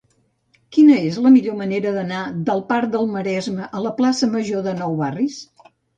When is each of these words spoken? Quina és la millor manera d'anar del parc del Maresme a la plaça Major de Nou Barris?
Quina 0.77 0.95
és 1.09 1.17
la 1.25 1.31
millor 1.35 1.57
manera 1.59 1.93
d'anar 1.97 2.21
del 2.49 2.63
parc 2.71 2.91
del 2.97 3.07
Maresme 3.17 3.69
a 3.81 3.83
la 3.89 3.93
plaça 4.01 4.31
Major 4.37 4.65
de 4.71 4.75
Nou 4.81 4.97
Barris? 5.03 5.37